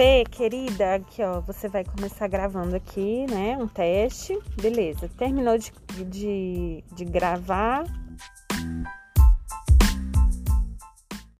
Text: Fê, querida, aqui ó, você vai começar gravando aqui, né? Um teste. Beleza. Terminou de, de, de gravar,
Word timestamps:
Fê, 0.00 0.24
querida, 0.24 0.94
aqui 0.94 1.22
ó, 1.22 1.42
você 1.42 1.68
vai 1.68 1.84
começar 1.84 2.26
gravando 2.26 2.74
aqui, 2.74 3.26
né? 3.30 3.58
Um 3.58 3.68
teste. 3.68 4.38
Beleza. 4.58 5.10
Terminou 5.18 5.58
de, 5.58 5.70
de, 6.06 6.82
de 6.90 7.04
gravar, 7.04 7.84